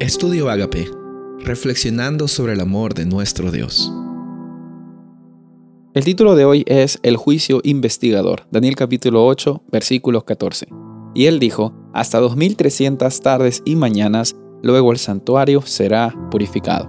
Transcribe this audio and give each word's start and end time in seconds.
Estudio 0.00 0.48
Agape, 0.48 0.90
reflexionando 1.40 2.26
sobre 2.26 2.54
el 2.54 2.60
amor 2.60 2.94
de 2.94 3.04
nuestro 3.04 3.50
Dios. 3.50 3.92
El 5.92 6.04
título 6.04 6.36
de 6.36 6.46
hoy 6.46 6.64
es 6.66 6.98
El 7.02 7.18
juicio 7.18 7.60
investigador, 7.64 8.46
Daniel 8.50 8.76
capítulo 8.76 9.26
8, 9.26 9.64
versículos 9.70 10.24
14. 10.24 10.68
Y 11.14 11.26
él 11.26 11.38
dijo, 11.38 11.74
hasta 11.92 12.18
2300 12.18 13.20
tardes 13.20 13.62
y 13.66 13.76
mañanas, 13.76 14.36
luego 14.62 14.90
el 14.90 14.96
santuario 14.96 15.60
será 15.60 16.14
purificado. 16.30 16.88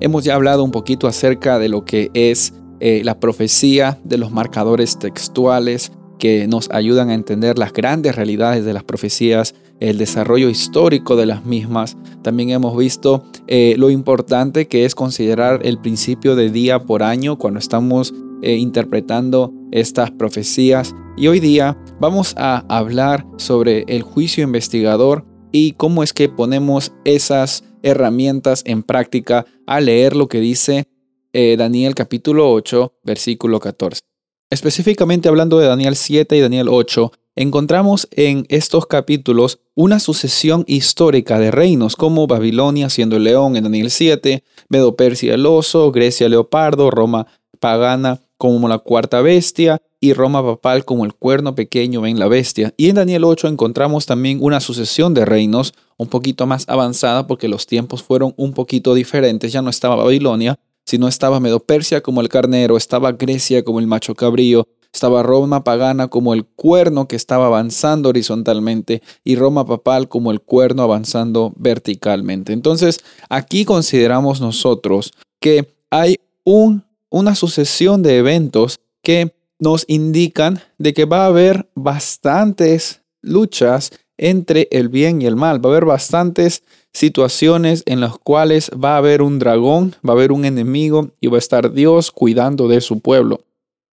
Hemos 0.00 0.22
ya 0.22 0.34
hablado 0.34 0.62
un 0.62 0.72
poquito 0.72 1.06
acerca 1.06 1.58
de 1.58 1.70
lo 1.70 1.86
que 1.86 2.10
es 2.12 2.52
eh, 2.80 3.00
la 3.02 3.18
profecía, 3.18 3.98
de 4.04 4.18
los 4.18 4.30
marcadores 4.30 4.98
textuales, 4.98 5.90
que 6.22 6.46
nos 6.46 6.70
ayudan 6.70 7.10
a 7.10 7.14
entender 7.14 7.58
las 7.58 7.72
grandes 7.72 8.14
realidades 8.14 8.64
de 8.64 8.72
las 8.72 8.84
profecías, 8.84 9.56
el 9.80 9.98
desarrollo 9.98 10.48
histórico 10.48 11.16
de 11.16 11.26
las 11.26 11.44
mismas. 11.44 11.96
También 12.22 12.50
hemos 12.50 12.76
visto 12.76 13.24
eh, 13.48 13.74
lo 13.76 13.90
importante 13.90 14.68
que 14.68 14.84
es 14.84 14.94
considerar 14.94 15.62
el 15.64 15.80
principio 15.80 16.36
de 16.36 16.48
día 16.48 16.84
por 16.84 17.02
año 17.02 17.38
cuando 17.38 17.58
estamos 17.58 18.14
eh, 18.40 18.54
interpretando 18.54 19.52
estas 19.72 20.12
profecías. 20.12 20.94
Y 21.16 21.26
hoy 21.26 21.40
día 21.40 21.76
vamos 21.98 22.34
a 22.36 22.64
hablar 22.68 23.26
sobre 23.36 23.84
el 23.88 24.02
juicio 24.02 24.44
investigador 24.44 25.26
y 25.50 25.72
cómo 25.72 26.04
es 26.04 26.12
que 26.12 26.28
ponemos 26.28 26.92
esas 27.04 27.64
herramientas 27.82 28.62
en 28.64 28.84
práctica 28.84 29.44
al 29.66 29.86
leer 29.86 30.14
lo 30.14 30.28
que 30.28 30.38
dice 30.38 30.84
eh, 31.32 31.56
Daniel 31.58 31.96
capítulo 31.96 32.52
8, 32.52 33.00
versículo 33.02 33.58
14. 33.58 34.11
Específicamente 34.52 35.30
hablando 35.30 35.58
de 35.58 35.66
Daniel 35.66 35.96
7 35.96 36.36
y 36.36 36.40
Daniel 36.40 36.68
8, 36.68 37.10
encontramos 37.36 38.06
en 38.10 38.44
estos 38.50 38.84
capítulos 38.84 39.60
una 39.74 39.98
sucesión 39.98 40.64
histórica 40.66 41.38
de 41.38 41.50
reinos 41.50 41.96
como 41.96 42.26
Babilonia 42.26 42.90
siendo 42.90 43.16
el 43.16 43.24
león 43.24 43.56
en 43.56 43.64
Daniel 43.64 43.90
7, 43.90 44.44
Medo 44.68 44.94
Persia 44.94 45.32
el 45.32 45.46
oso, 45.46 45.90
Grecia 45.90 46.26
el 46.26 46.32
leopardo, 46.32 46.90
Roma 46.90 47.28
pagana 47.60 48.20
como 48.36 48.68
la 48.68 48.76
cuarta 48.76 49.22
bestia 49.22 49.80
y 50.00 50.12
Roma 50.12 50.42
papal 50.44 50.84
como 50.84 51.06
el 51.06 51.14
cuerno 51.14 51.54
pequeño 51.54 52.06
en 52.06 52.18
la 52.18 52.28
bestia. 52.28 52.74
Y 52.76 52.90
en 52.90 52.96
Daniel 52.96 53.24
8 53.24 53.48
encontramos 53.48 54.04
también 54.04 54.36
una 54.42 54.60
sucesión 54.60 55.14
de 55.14 55.24
reinos 55.24 55.72
un 55.96 56.08
poquito 56.08 56.46
más 56.46 56.68
avanzada 56.68 57.26
porque 57.26 57.48
los 57.48 57.64
tiempos 57.66 58.02
fueron 58.02 58.34
un 58.36 58.52
poquito 58.52 58.92
diferentes, 58.92 59.50
ya 59.50 59.62
no 59.62 59.70
estaba 59.70 59.96
Babilonia, 59.96 60.58
si 60.84 60.98
no 60.98 61.08
estaba 61.08 61.40
Medo 61.40 61.60
Persia 61.60 62.02
como 62.02 62.20
el 62.20 62.28
carnero, 62.28 62.76
estaba 62.76 63.12
Grecia 63.12 63.64
como 63.64 63.80
el 63.80 63.86
macho 63.86 64.14
cabrío, 64.14 64.66
estaba 64.92 65.22
Roma 65.22 65.64
pagana 65.64 66.08
como 66.08 66.34
el 66.34 66.44
cuerno 66.44 67.08
que 67.08 67.16
estaba 67.16 67.46
avanzando 67.46 68.10
horizontalmente 68.10 69.02
y 69.24 69.36
Roma 69.36 69.64
papal 69.64 70.08
como 70.08 70.30
el 70.30 70.40
cuerno 70.40 70.82
avanzando 70.82 71.52
verticalmente. 71.56 72.52
Entonces, 72.52 73.00
aquí 73.30 73.64
consideramos 73.64 74.40
nosotros 74.40 75.12
que 75.40 75.66
hay 75.90 76.16
un, 76.44 76.84
una 77.10 77.34
sucesión 77.34 78.02
de 78.02 78.18
eventos 78.18 78.80
que 79.02 79.34
nos 79.58 79.84
indican 79.88 80.60
de 80.78 80.92
que 80.92 81.04
va 81.04 81.24
a 81.24 81.26
haber 81.26 81.70
bastantes 81.74 83.02
luchas 83.22 83.92
entre 84.18 84.68
el 84.70 84.88
bien 84.88 85.22
y 85.22 85.26
el 85.26 85.36
mal. 85.36 85.64
Va 85.64 85.70
a 85.70 85.72
haber 85.72 85.84
bastantes 85.84 86.64
situaciones 86.92 87.82
en 87.86 88.00
las 88.00 88.18
cuales 88.18 88.70
va 88.72 88.94
a 88.94 88.98
haber 88.98 89.22
un 89.22 89.38
dragón, 89.38 89.94
va 90.06 90.12
a 90.12 90.16
haber 90.16 90.32
un 90.32 90.44
enemigo 90.44 91.10
y 91.20 91.28
va 91.28 91.36
a 91.36 91.38
estar 91.38 91.72
Dios 91.72 92.10
cuidando 92.12 92.68
de 92.68 92.80
su 92.80 93.00
pueblo. 93.00 93.44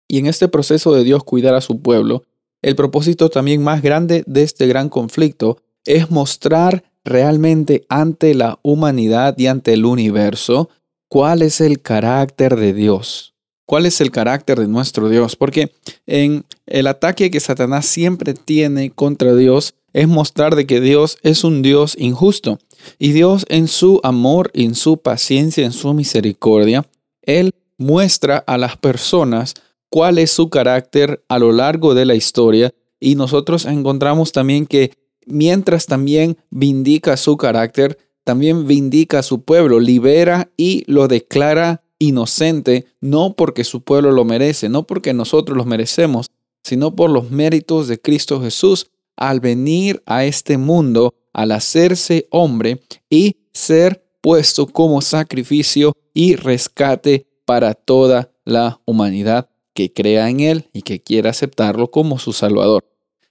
Y 0.08 0.18
en 0.18 0.26
este 0.26 0.48
proceso 0.48 0.94
de 0.94 1.04
Dios 1.04 1.24
cuidar 1.24 1.54
a 1.54 1.60
su 1.60 1.80
pueblo, 1.80 2.22
el 2.62 2.76
propósito 2.76 3.28
también 3.28 3.62
más 3.62 3.82
grande 3.82 4.22
de 4.26 4.42
este 4.42 4.66
gran 4.66 4.88
conflicto 4.88 5.58
es 5.84 6.10
mostrar 6.10 6.84
realmente 7.04 7.84
ante 7.88 8.34
la 8.34 8.58
humanidad 8.62 9.36
y 9.36 9.48
ante 9.48 9.74
el 9.74 9.84
universo 9.84 10.70
cuál 11.08 11.42
es 11.42 11.60
el 11.60 11.82
carácter 11.82 12.56
de 12.56 12.72
Dios. 12.72 13.33
¿Cuál 13.66 13.86
es 13.86 14.00
el 14.00 14.10
carácter 14.10 14.58
de 14.58 14.68
nuestro 14.68 15.08
Dios? 15.08 15.36
Porque 15.36 15.72
en 16.06 16.44
el 16.66 16.86
ataque 16.86 17.30
que 17.30 17.40
Satanás 17.40 17.86
siempre 17.86 18.34
tiene 18.34 18.90
contra 18.90 19.34
Dios 19.34 19.74
es 19.94 20.08
mostrar 20.08 20.54
de 20.54 20.66
que 20.66 20.80
Dios 20.80 21.18
es 21.22 21.44
un 21.44 21.62
Dios 21.62 21.96
injusto. 21.98 22.58
Y 22.98 23.12
Dios 23.12 23.46
en 23.48 23.68
su 23.68 24.00
amor, 24.02 24.50
en 24.52 24.74
su 24.74 24.98
paciencia, 24.98 25.64
en 25.64 25.72
su 25.72 25.94
misericordia, 25.94 26.86
Él 27.22 27.54
muestra 27.78 28.38
a 28.46 28.58
las 28.58 28.76
personas 28.76 29.54
cuál 29.88 30.18
es 30.18 30.30
su 30.30 30.50
carácter 30.50 31.24
a 31.28 31.38
lo 31.38 31.52
largo 31.52 31.94
de 31.94 32.04
la 32.04 32.14
historia. 32.14 32.74
Y 33.00 33.14
nosotros 33.14 33.64
encontramos 33.64 34.32
también 34.32 34.66
que 34.66 34.92
mientras 35.26 35.86
también 35.86 36.36
vindica 36.50 37.16
su 37.16 37.36
carácter, 37.36 37.98
también 38.24 38.66
vindica 38.66 39.20
a 39.20 39.22
su 39.22 39.42
pueblo, 39.42 39.80
libera 39.80 40.50
y 40.56 40.82
lo 40.86 41.08
declara 41.08 41.83
inocente, 41.98 42.86
no 43.00 43.34
porque 43.34 43.64
su 43.64 43.82
pueblo 43.82 44.12
lo 44.12 44.24
merece, 44.24 44.68
no 44.68 44.84
porque 44.84 45.12
nosotros 45.14 45.56
lo 45.56 45.64
merecemos, 45.64 46.30
sino 46.62 46.94
por 46.94 47.10
los 47.10 47.30
méritos 47.30 47.88
de 47.88 48.00
Cristo 48.00 48.40
Jesús 48.40 48.86
al 49.16 49.40
venir 49.40 50.02
a 50.06 50.24
este 50.24 50.58
mundo, 50.58 51.14
al 51.32 51.52
hacerse 51.52 52.26
hombre 52.30 52.80
y 53.08 53.36
ser 53.52 54.04
puesto 54.20 54.66
como 54.66 55.00
sacrificio 55.00 55.96
y 56.12 56.36
rescate 56.36 57.26
para 57.44 57.74
toda 57.74 58.32
la 58.44 58.80
humanidad 58.86 59.48
que 59.74 59.92
crea 59.92 60.30
en 60.30 60.40
Él 60.40 60.70
y 60.72 60.82
que 60.82 61.02
quiera 61.02 61.30
aceptarlo 61.30 61.90
como 61.90 62.18
su 62.18 62.32
Salvador. 62.32 62.86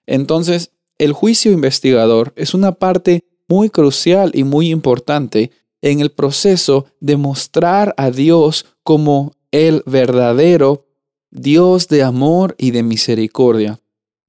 Entonces, 0.05 0.71
el 0.97 1.13
juicio 1.13 1.51
investigador 1.51 2.33
es 2.35 2.53
una 2.53 2.73
parte 2.73 3.23
muy 3.47 3.69
crucial 3.69 4.31
y 4.33 4.43
muy 4.43 4.69
importante 4.69 5.51
en 5.83 5.99
el 5.99 6.11
proceso 6.11 6.85
de 7.01 7.17
mostrar 7.17 7.93
a 7.97 8.09
Dios 8.09 8.65
como 8.83 9.33
el 9.51 9.83
verdadero 9.85 10.87
Dios 11.29 11.89
de 11.89 12.03
amor 12.03 12.55
y 12.57 12.71
de 12.71 12.83
misericordia. 12.83 13.79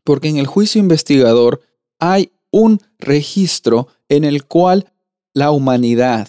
Porque 0.02 0.28
en 0.28 0.36
el 0.38 0.48
juicio 0.48 0.80
investigador 0.80 1.62
hay 1.98 2.32
un 2.50 2.80
registro 2.98 3.86
en 4.08 4.24
el 4.24 4.44
cual 4.44 4.92
la 5.32 5.52
humanidad, 5.52 6.28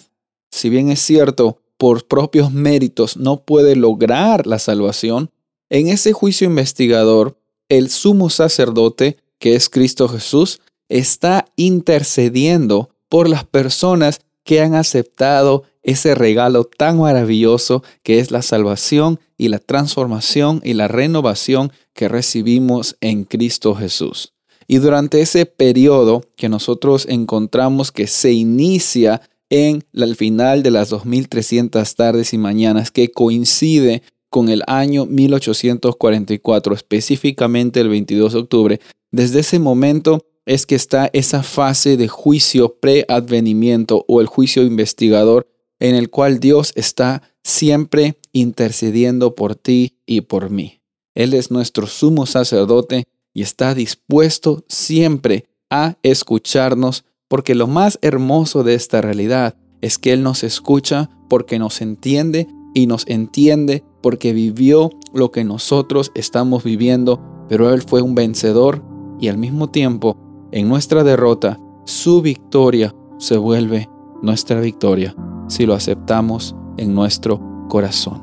si 0.50 0.70
bien 0.70 0.90
es 0.90 1.00
cierto, 1.00 1.58
por 1.76 2.06
propios 2.06 2.52
méritos 2.52 3.16
no 3.16 3.42
puede 3.42 3.74
lograr 3.74 4.46
la 4.46 4.60
salvación, 4.60 5.30
en 5.70 5.88
ese 5.88 6.12
juicio 6.12 6.46
investigador, 6.46 7.36
el 7.68 7.90
sumo 7.90 8.30
sacerdote, 8.30 9.18
que 9.40 9.56
es 9.56 9.68
Cristo 9.68 10.08
Jesús, 10.08 10.60
está 10.88 11.46
intercediendo 11.56 12.90
por 13.08 13.28
las 13.28 13.44
personas 13.44 14.20
que 14.46 14.60
han 14.60 14.74
aceptado 14.74 15.64
ese 15.82 16.14
regalo 16.14 16.64
tan 16.64 16.98
maravilloso 16.98 17.82
que 18.02 18.20
es 18.20 18.30
la 18.30 18.42
salvación 18.42 19.20
y 19.36 19.48
la 19.48 19.58
transformación 19.58 20.62
y 20.64 20.74
la 20.74 20.88
renovación 20.88 21.72
que 21.92 22.08
recibimos 22.08 22.96
en 23.00 23.24
Cristo 23.24 23.74
Jesús. 23.74 24.32
Y 24.68 24.78
durante 24.78 25.20
ese 25.20 25.46
periodo 25.46 26.22
que 26.36 26.48
nosotros 26.48 27.06
encontramos 27.10 27.92
que 27.92 28.06
se 28.06 28.32
inicia 28.32 29.20
en 29.50 29.84
el 29.92 30.14
final 30.16 30.62
de 30.62 30.70
las 30.70 30.90
2300 30.90 31.94
tardes 31.94 32.32
y 32.32 32.38
mañanas, 32.38 32.90
que 32.90 33.10
coincide 33.10 34.02
con 34.30 34.48
el 34.48 34.62
año 34.68 35.06
1844, 35.06 36.74
específicamente 36.74 37.80
el 37.80 37.88
22 37.88 38.32
de 38.32 38.38
octubre, 38.38 38.80
desde 39.10 39.40
ese 39.40 39.58
momento 39.58 40.24
es 40.46 40.64
que 40.64 40.76
está 40.76 41.10
esa 41.12 41.42
fase 41.42 41.96
de 41.96 42.08
juicio 42.08 42.76
preadvenimiento 42.80 44.04
o 44.08 44.20
el 44.20 44.26
juicio 44.26 44.62
investigador 44.62 45.48
en 45.80 45.94
el 45.94 46.08
cual 46.08 46.40
Dios 46.40 46.72
está 46.76 47.22
siempre 47.42 48.18
intercediendo 48.32 49.34
por 49.34 49.56
ti 49.56 49.98
y 50.06 50.22
por 50.22 50.50
mí. 50.50 50.80
Él 51.14 51.34
es 51.34 51.50
nuestro 51.50 51.86
sumo 51.86 52.26
sacerdote 52.26 53.04
y 53.34 53.42
está 53.42 53.74
dispuesto 53.74 54.64
siempre 54.68 55.46
a 55.68 55.96
escucharnos 56.02 57.04
porque 57.28 57.54
lo 57.54 57.66
más 57.66 57.98
hermoso 58.02 58.62
de 58.62 58.74
esta 58.74 59.00
realidad 59.00 59.56
es 59.80 59.98
que 59.98 60.12
Él 60.12 60.22
nos 60.22 60.44
escucha 60.44 61.10
porque 61.28 61.58
nos 61.58 61.80
entiende 61.80 62.46
y 62.74 62.86
nos 62.86 63.04
entiende 63.08 63.82
porque 64.02 64.32
vivió 64.32 64.90
lo 65.12 65.32
que 65.32 65.44
nosotros 65.44 66.12
estamos 66.14 66.62
viviendo, 66.62 67.20
pero 67.48 67.72
Él 67.74 67.82
fue 67.82 68.02
un 68.02 68.14
vencedor 68.14 68.82
y 69.20 69.28
al 69.28 69.38
mismo 69.38 69.70
tiempo, 69.70 70.16
en 70.52 70.68
nuestra 70.68 71.04
derrota, 71.04 71.58
su 71.84 72.22
victoria 72.22 72.94
se 73.18 73.36
vuelve 73.36 73.88
nuestra 74.22 74.60
victoria 74.60 75.14
si 75.48 75.66
lo 75.66 75.74
aceptamos 75.74 76.56
en 76.76 76.94
nuestro 76.94 77.40
corazón. 77.68 78.22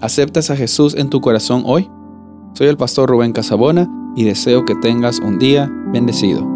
¿Aceptas 0.00 0.50
a 0.50 0.56
Jesús 0.56 0.94
en 0.94 1.10
tu 1.10 1.20
corazón 1.20 1.62
hoy? 1.66 1.90
Soy 2.54 2.68
el 2.68 2.76
pastor 2.76 3.10
Rubén 3.10 3.32
Casabona 3.32 3.90
y 4.16 4.24
deseo 4.24 4.64
que 4.64 4.74
tengas 4.76 5.20
un 5.20 5.38
día 5.38 5.70
bendecido. 5.92 6.55